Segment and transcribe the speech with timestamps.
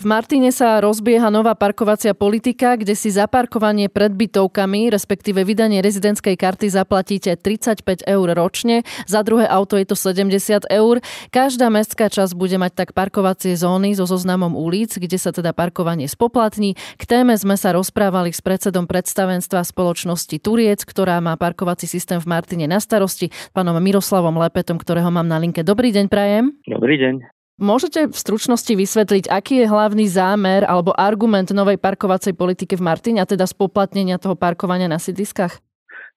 [0.00, 5.84] V Martine sa rozbieha nová parkovacia politika, kde si za parkovanie pred bytovkami, respektíve vydanie
[5.84, 11.04] rezidentskej karty zaplatíte 35 eur ročne, za druhé auto je to 70 eur.
[11.28, 16.08] Každá mestská časť bude mať tak parkovacie zóny so zoznamom ulic, kde sa teda parkovanie
[16.08, 16.80] spoplatní.
[16.96, 22.40] K téme sme sa rozprávali s predsedom predstavenstva spoločnosti Turiec, ktorá má parkovací systém v
[22.40, 25.60] Martine na starosti, pánom Miroslavom Lepetom, ktorého mám na linke.
[25.60, 26.56] Dobrý deň, Prajem.
[26.64, 27.39] Dobrý deň.
[27.60, 33.20] Môžete v stručnosti vysvetliť, aký je hlavný zámer alebo argument novej parkovacej politiky v Martine,
[33.20, 35.60] a teda spoplatnenia toho parkovania na sídliskách?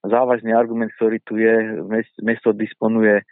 [0.08, 1.84] Závažný argument, ktorý tu je,
[2.24, 3.24] mesto disponuje e,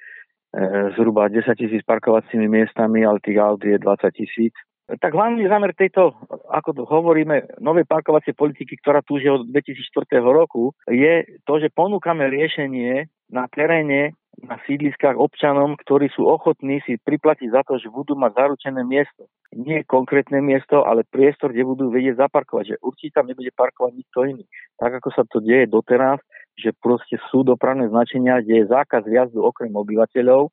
[0.99, 4.51] zhruba 10 tisíc parkovacími miestami, ale tých aut je 20 tisíc.
[4.91, 6.11] Tak hlavný zámer tejto,
[6.51, 11.71] ako hovoríme, novej parkovacej politiky, ktorá tu už je od 2004 roku, je to, že
[11.71, 17.91] ponúkame riešenie na teréne na sídliskách občanom, ktorí sú ochotní si priplatiť za to, že
[17.91, 19.27] budú mať zaručené miesto.
[19.51, 22.75] Nie konkrétne miesto, ale priestor, kde budú vedieť zaparkovať.
[22.75, 24.45] Že určite tam nebude parkovať nikto iný.
[24.79, 26.23] Tak ako sa to deje doteraz,
[26.55, 30.47] že proste sú dopravné značenia, kde je zákaz viazdu okrem obyvateľov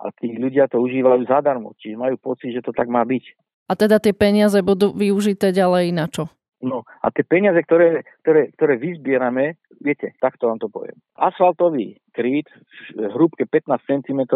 [0.00, 1.76] a tí ľudia to užívajú zadarmo.
[1.76, 3.24] Čiže majú pocit, že to tak má byť.
[3.70, 6.32] A teda tie peniaze budú využité ďalej na čo?
[6.60, 10.96] No a tie peniaze, ktoré, ktoré, ktoré vyzbierame, viete, takto vám to poviem.
[11.16, 12.52] Asfaltový kryt
[12.92, 14.28] v hrúbke 15 cm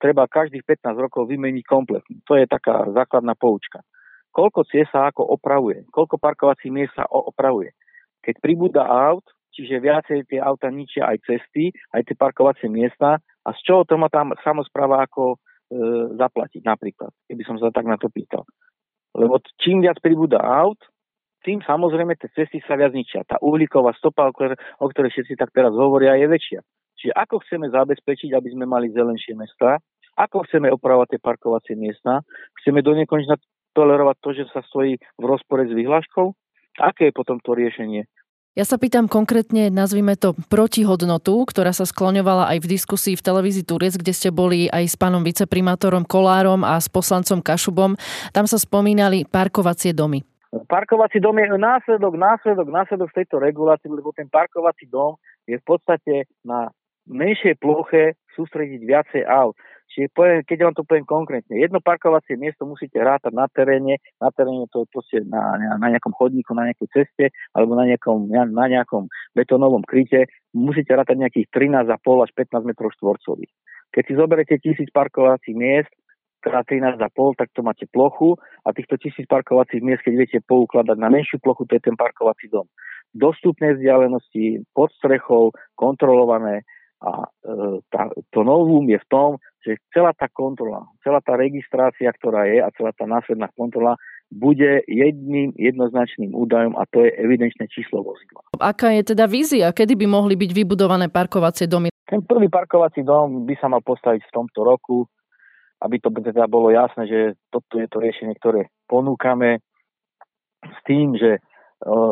[0.00, 2.04] treba každých 15 rokov vymeniť komplet.
[2.24, 3.84] To je taká základná poučka.
[4.32, 7.76] Koľko ciest sa ako opravuje, koľko parkovacích miest sa opravuje.
[8.24, 13.48] Keď pribúda aut, čiže viacej tie auta ničia aj cesty, aj tie parkovacie miesta a
[13.52, 15.36] z čoho to má tam samozpráva ako e,
[16.16, 18.44] zaplatiť napríklad, keby som sa tak na to pýtal.
[19.16, 20.78] Lebo čím viac pribúda aut,
[21.46, 23.22] tým samozrejme tie cesty sa viac ničia.
[23.22, 26.60] Tá uhlíková stopa, o ktorej všetci tak teraz hovoria, je väčšia.
[26.98, 29.78] Čiže ako chceme zabezpečiť, aby sme mali zelenšie mesta,
[30.18, 32.26] ako chceme opravovať tie parkovacie miesta,
[32.58, 33.38] chceme do nekonečna
[33.78, 36.34] tolerovať to, že sa stojí v rozpore s vyhláškou?
[36.82, 38.10] Aké je potom to riešenie?
[38.58, 43.62] Ja sa pýtam konkrétne, nazvime to protihodnotu, ktorá sa skloňovala aj v diskusii v televízii
[43.62, 47.94] Turec, kde ste boli aj s pánom viceprimátorom Kolárom a s poslancom Kašubom.
[48.34, 50.26] Tam sa spomínali parkovacie domy.
[50.48, 56.24] Parkovací dom je následok, následok, následok tejto regulácie, lebo ten parkovací dom je v podstate
[56.40, 56.72] na
[57.04, 59.56] menšej ploche sústrediť viacej aut.
[59.88, 64.28] Čiže poviem, keď vám to poviem konkrétne, jedno parkovacie miesto musíte rátať na teréne, na
[64.28, 67.24] teréne to proste na, na, nejakom chodníku, na nejakej ceste
[67.56, 73.52] alebo na nejakom, na nejakom betonovom kryte, musíte rátať nejakých 13,5 až 15 metrov štvorcových.
[73.88, 75.92] Keď si zoberete tisíc parkovacích miest,
[76.48, 81.12] krát 13,5, tak to máte plochu a týchto tisíc parkovacích miest, keď viete poukladať na
[81.12, 82.64] menšiu plochu, to je ten parkovací dom.
[83.12, 86.64] Dostupné vzdialenosti, pod strechou, kontrolované
[86.98, 89.30] a e, tá, to novum je v tom,
[89.62, 93.94] že celá tá kontrola, celá tá registrácia, ktorá je a celá tá následná kontrola
[94.28, 98.44] bude jedným jednoznačným údajom a to je evidenčné číslo vozidla.
[98.60, 99.72] Aká je teda vízia?
[99.72, 101.88] Kedy by mohli byť vybudované parkovacie domy?
[102.04, 105.08] Ten prvý parkovací dom by sa mal postaviť v tomto roku
[105.78, 107.20] aby to teda bolo jasné, že
[107.54, 109.62] toto je to riešenie, ktoré ponúkame
[110.58, 111.40] s tým, že e,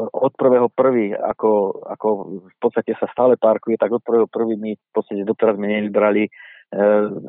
[0.06, 2.08] od prvého prvý, ako, ako
[2.46, 6.22] v podstate sa stále parkuje, tak od prvého prvý my v podstate doteraz sme nevybrali
[6.26, 6.30] e,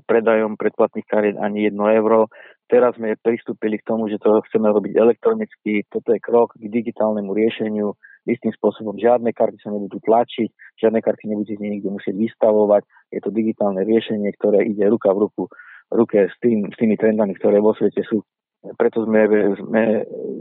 [0.05, 2.29] predajom predplatných kariet ani 1 euro.
[2.69, 5.89] Teraz sme pristúpili k tomu, že to chceme robiť elektronicky.
[5.89, 7.97] Toto je krok k digitálnemu riešeniu.
[8.27, 10.51] Istým spôsobom žiadne karty sa nebudú tlačiť,
[10.83, 12.83] žiadne karty nebudete niekde musieť vystavovať.
[13.15, 15.47] Je to digitálne riešenie, ktoré ide ruka v ruku
[15.91, 18.23] ruke s, tým, s tými trendami, ktoré vo svete sú.
[18.75, 19.83] Preto sme, sme,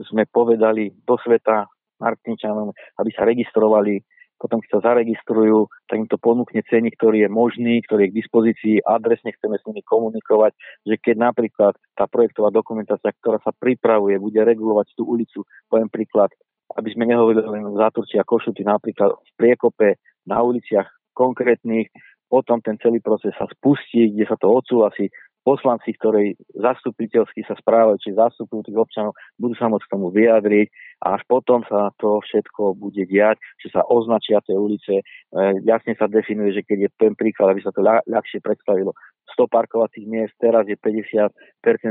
[0.08, 1.68] sme povedali do sveta
[2.02, 4.02] Martinčanom, aby sa registrovali,
[4.36, 8.18] potom keď sa zaregistrujú, tak im to ponúkne ceny, ktorý je možný, ktorý je k
[8.20, 10.52] dispozícii, adresne chceme s nimi komunikovať,
[10.84, 15.40] že keď napríklad tá projektová dokumentácia, ktorá sa pripravuje, bude regulovať tú ulicu,
[15.72, 16.28] poviem príklad,
[16.76, 19.96] aby sme nehovorili len Záturči a Košuty, napríklad v priekope
[20.28, 21.88] na uliciach konkrétnych,
[22.28, 25.08] potom ten celý proces sa spustí, kde sa to odsúhlasí,
[25.46, 30.66] poslanci, ktorí zastupiteľsky sa správajú, či zastupujú tých občanov, budú sa môcť k tomu vyjadriť
[31.06, 35.03] a až potom sa to všetko bude diať, že sa označia tie ulice, e,
[35.62, 38.91] jasne sa definuje, že keď je ten príklad, aby sa to ľa, ľahšie predstavilo,
[39.34, 41.30] 100 parkovacích miest, teraz je 50%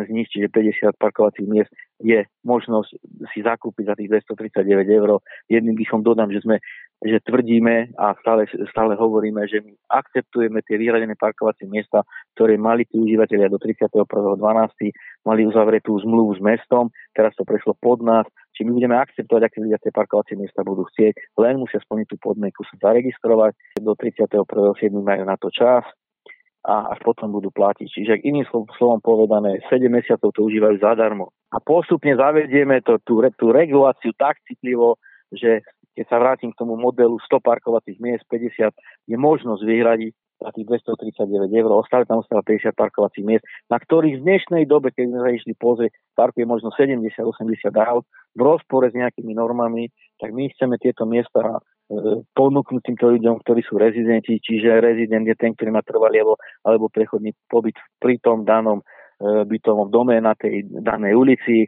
[0.07, 1.71] z nich, čiže 50 parkovacích miest
[2.01, 2.89] je možnosť
[3.31, 5.19] si zakúpiť za tých 239 eur.
[5.51, 6.59] Jedným dýchom dodám, že sme
[7.03, 12.87] že tvrdíme a stále, stále hovoríme, že my akceptujeme tie vyhradené parkovacie miesta, ktoré mali
[12.87, 14.07] tí užívateľia do 31.12.
[15.27, 18.23] mali uzavretú zmluvu s mestom, teraz to prešlo pod nás,
[18.55, 22.17] či my budeme akceptovať, aké ľudia tie parkovacie miesta budú chcieť, len musia splniť tú
[22.23, 23.53] podmienku sa zaregistrovať,
[23.83, 24.95] do 31.7.
[24.95, 25.83] majú na to čas,
[26.65, 27.85] a až potom budú platiť.
[27.85, 31.29] Čiže iným slovom povedané, 7 mesiacov to užívajú zadarmo.
[31.53, 34.97] a postupne zavedieme to, tú, tú reguláciu tak citlivo,
[35.31, 35.61] že
[35.95, 38.75] keď sa vrátim k tomu modelu 100 parkovacích miest, 50
[39.07, 44.19] je možnosť vyhradiť za tých 239 eur, ostali tam ostáva 50 parkovacích miest, na ktorých
[44.19, 47.15] v dnešnej dobe, keď sme sa išli pozrieť, parkuje možno 70-80
[47.87, 48.03] aut
[48.35, 49.87] v rozpore s nejakými normami,
[50.19, 55.39] tak my chceme tieto miesta e, ponúknuť týmto ľuďom, ktorí sú rezidenti, čiže rezident je
[55.39, 56.35] ten, ktorý má trvalý alebo,
[56.67, 58.85] alebo prechodný pobyt pri tom danom e,
[59.47, 61.63] bytovom dome na tej danej ulici.
[61.63, 61.67] E,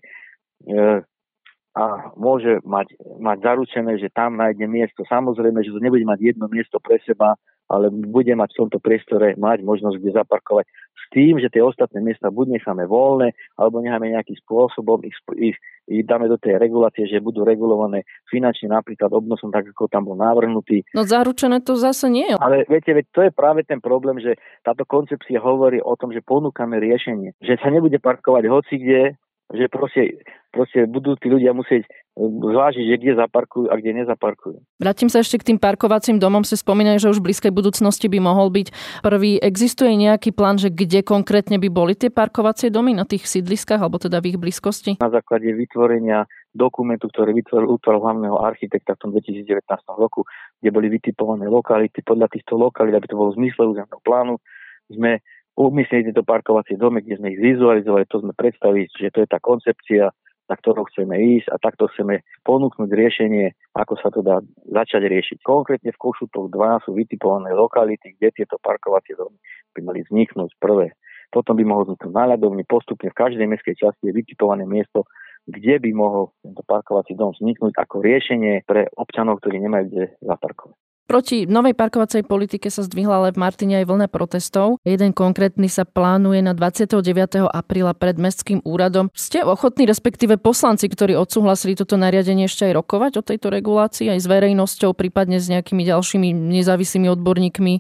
[1.78, 5.06] a môže mať, mať zaručené, že tam nájde miesto.
[5.06, 7.38] Samozrejme, že to nebude mať jedno miesto pre seba,
[7.70, 10.66] ale bude mať v tomto priestore mať možnosť kde zaparkovať
[10.98, 15.58] s tým, že tie ostatné miesta buď necháme voľné, alebo necháme nejakým spôsobom ich, ich,
[15.86, 20.18] ich dáme do tej regulácie, že budú regulované finančne napríklad obnosom, tak ako tam bol
[20.18, 20.88] navrhnutý.
[20.96, 22.36] No zaručené to zase nie je.
[22.40, 26.26] Ale viete, veď to je práve ten problém, že táto koncepcia hovorí o tom, že
[26.26, 27.36] ponúkame riešenie.
[27.44, 29.02] Že sa nebude parkovať hoci kde,
[29.48, 30.20] že proste,
[30.52, 34.58] proste budú tí ľudia musieť zvážiť, že kde zaparkujú a kde nezaparkujú.
[34.82, 36.44] Vrátim sa ešte k tým parkovacím domom.
[36.44, 38.68] Si spomínajú, že už v blízkej budúcnosti by mohol byť
[39.06, 39.40] prvý.
[39.40, 44.02] Existuje nejaký plán, že kde konkrétne by boli tie parkovacie domy na tých sídliskách alebo
[44.02, 45.00] teda v ich blízkosti?
[45.00, 46.26] Na základe vytvorenia
[46.58, 49.62] dokumentu, ktorý vytvoril útvar hlavného architekta v tom 2019
[49.96, 50.26] roku,
[50.60, 52.02] kde boli vytipované lokality.
[52.02, 54.42] Podľa týchto lokalít, aby to bolo v zmysle územného plánu,
[54.90, 55.22] sme
[55.58, 59.42] umysleli tieto parkovacie domy, kde sme ich vizualizovali, to sme predstavili, že to je tá
[59.42, 60.14] koncepcia,
[60.48, 64.40] na ktorou chceme ísť a takto chceme ponúknuť riešenie, ako sa to dá
[64.72, 65.38] začať riešiť.
[65.44, 69.36] Konkrétne v Košutov 2 sú vytipované lokality, kde tieto parkovacie domy
[69.76, 70.96] by mali vzniknúť prvé.
[71.28, 75.04] Potom by mohol vzniknúť náľadovný postupne v každej mestskej časti je vytipované miesto,
[75.44, 80.87] kde by mohol tento parkovací dom vzniknúť ako riešenie pre občanov, ktorí nemajú kde zaparkovať.
[81.08, 84.84] Proti novej parkovacej politike sa zdvihla ale v Martine aj vlna protestov.
[84.84, 87.48] Jeden konkrétny sa plánuje na 29.
[87.48, 89.08] apríla pred Mestským úradom.
[89.16, 94.20] Ste ochotní, respektíve poslanci, ktorí odsúhlasili toto nariadenie ešte aj rokovať o tejto regulácii aj
[94.20, 97.74] s verejnosťou, prípadne s nejakými ďalšími nezávislými odborníkmi?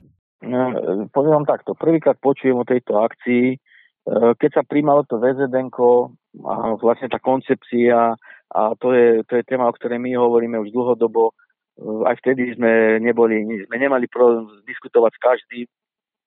[0.48, 0.64] No,
[1.12, 1.76] poviem takto.
[1.76, 3.46] Prvýkrát počujem o tejto akcii.
[3.52, 3.58] E,
[4.40, 5.68] keď sa príjmalo to VZDN,
[6.48, 8.16] a vlastne tá koncepcia,
[8.48, 11.36] a to je, to je téma, o ktorej my hovoríme už dlhodobo,
[11.82, 15.68] aj vtedy sme neboli, sme nemali problém diskutovať s každým,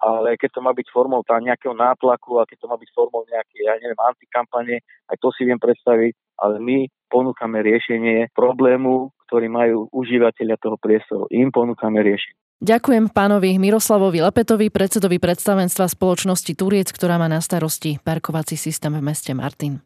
[0.00, 3.22] ale keď to má byť formou tá nejakého nátlaku a keď to má byť formou
[3.28, 4.80] nejakej, ja neviem, antikampane,
[5.12, 11.28] aj to si viem predstaviť, ale my ponúkame riešenie problému, ktorý majú užívateľia toho priestoru.
[11.28, 12.38] Im ponúkame riešenie.
[12.60, 19.00] Ďakujem pánovi Miroslavovi Lepetovi, predsedovi predstavenstva spoločnosti Turiec, ktorá má na starosti parkovací systém v
[19.00, 19.80] meste Martin.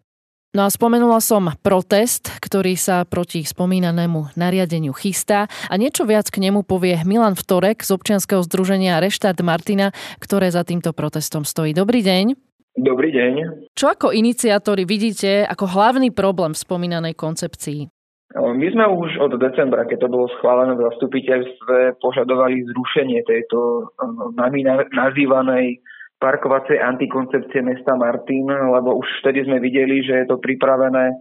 [0.55, 6.39] No a spomenula som protest, ktorý sa proti spomínanému nariadeniu chystá a niečo viac k
[6.47, 9.91] nemu povie Milan Vtorek z občianskeho združenia Reštart Martina,
[10.23, 11.75] ktoré za týmto protestom stojí.
[11.75, 12.39] Dobrý deň.
[12.79, 13.67] Dobrý deň.
[13.75, 17.91] Čo ako iniciátori vidíte ako hlavný problém v spomínanej koncepcii?
[18.39, 23.91] My sme už od decembra, keď to bolo schválené v zastupiteľstve, požadovali zrušenie tejto
[24.39, 24.63] nami
[24.95, 25.83] nazývanej
[26.25, 31.13] parkovacej antikoncepcie mesta Martin, lebo už vtedy sme videli, že je to pripravené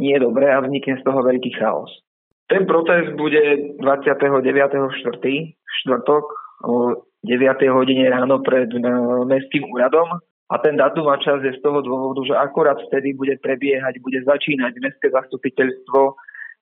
[0.00, 1.92] nie dobre a vznikne z toho veľký chaos.
[2.48, 4.56] Ten protest bude 29.4.
[5.82, 6.24] štvrtok
[6.64, 7.36] o 9.
[7.74, 8.80] hodine ráno pred e,
[9.28, 13.34] mestským úradom a ten datum a čas je z toho dôvodu, že akorát vtedy bude
[13.42, 16.14] prebiehať, bude začínať mestské zastupiteľstvo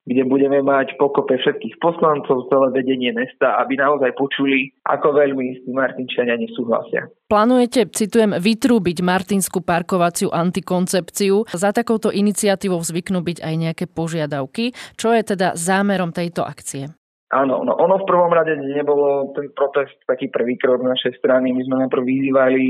[0.04, 5.58] kde budeme mať pokope všetkých poslancov, celé vedenie mesta, aby naozaj počuli, ako veľmi s
[5.64, 7.08] tým Martinčania nesúhlasia.
[7.24, 11.48] Plánujete, citujem, vytrúbiť Martinskú parkovaciu antikoncepciu.
[11.48, 14.76] Za takouto iniciatívou zvyknú byť aj nejaké požiadavky.
[15.00, 16.92] Čo je teda zámerom tejto akcie?
[17.32, 21.50] Áno, no ono v prvom rade nebolo ten protest taký prvý krok našej strany.
[21.50, 22.62] My sme najprv vyzývali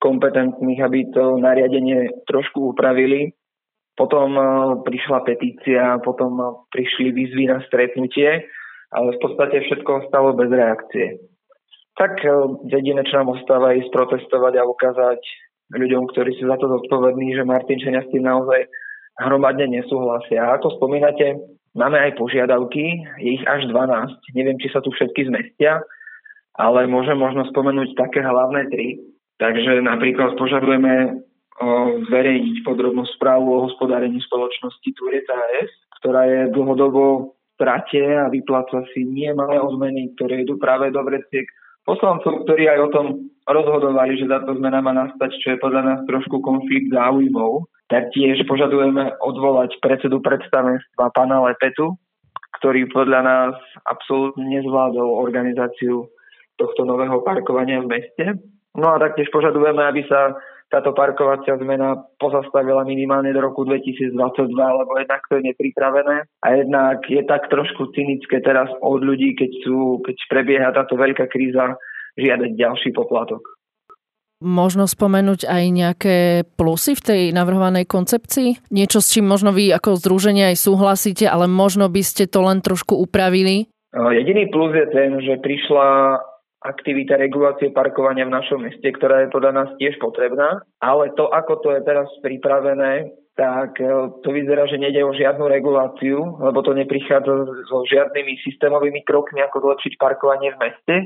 [0.00, 3.36] kompetentných, aby to nariadenie trošku upravili
[3.98, 4.42] potom e,
[4.86, 8.46] prišla petícia, potom e, prišli výzvy na stretnutie,
[8.94, 11.18] ale v podstate všetko ostalo bez reakcie.
[11.98, 12.22] Tak
[12.70, 15.18] jediné, čo nám ostáva, je protestovať a ukázať
[15.74, 18.70] ľuďom, ktorí sú za to zodpovední, že Martinčania s tým naozaj
[19.18, 20.46] hromadne nesúhlasia.
[20.46, 21.42] A ako spomínate,
[21.74, 24.14] máme aj požiadavky, je ich až 12.
[24.38, 25.82] Neviem, či sa tu všetky zmestia,
[26.56, 29.02] ale môžem možno spomenúť také hlavné tri.
[29.38, 31.22] Takže napríklad požadujeme
[32.06, 39.02] zverejniť podrobnú správu o hospodárení spoločnosti Turec AS, ktorá je dlhodobo trate a vypláca si
[39.02, 41.44] nie malé odmeny, ktoré idú práve do vreciek
[41.82, 43.06] poslancov, ktorí aj o tom
[43.48, 47.66] rozhodovali, že táto zmena má nastať, čo je podľa nás trošku konflikt záujmov.
[47.88, 51.96] Taktiež požadujeme odvolať predsedu predstavenstva pana Lepetu,
[52.60, 53.54] ktorý podľa nás
[53.88, 56.06] absolútne nezvládol organizáciu
[56.60, 58.24] tohto nového parkovania v meste.
[58.76, 60.36] No a taktiež požadujeme, aby sa
[60.68, 64.12] táto parkovacia zmena pozastavila minimálne do roku 2022,
[64.52, 69.50] lebo jednak to je nepripravené a jednak je tak trošku cynické teraz od ľudí, keď,
[69.64, 71.80] sú, keď prebieha táto veľká kríza,
[72.20, 73.40] žiadať ďalší poplatok.
[74.38, 76.16] Možno spomenúť aj nejaké
[76.54, 78.70] plusy v tej navrhovanej koncepcii?
[78.70, 82.62] Niečo, s čím možno vy ako združenie aj súhlasíte, ale možno by ste to len
[82.62, 83.66] trošku upravili?
[83.90, 86.22] Jediný plus je ten, že prišla
[86.58, 91.62] aktivita regulácie parkovania v našom meste, ktorá je podľa nás tiež potrebná, ale to, ako
[91.62, 93.86] to je teraz pripravené, tak e,
[94.26, 99.62] to vyzerá, že nejde o žiadnu reguláciu, lebo to neprichádza so žiadnymi systémovými krokmi, ako
[99.62, 100.96] zlepšiť parkovanie v meste,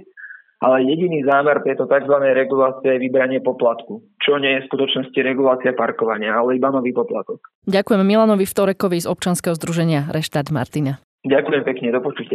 [0.62, 2.16] ale jediný zámer tejto tzv.
[2.22, 7.42] regulácie je vybranie poplatku, čo nie je v skutočnosti regulácia parkovania, ale iba nový poplatok.
[7.68, 11.02] Ďakujeme Milanovi Vtorekovi z občanského združenia Reštát Martina.
[11.26, 12.30] Ďakujem pekne, do počutia.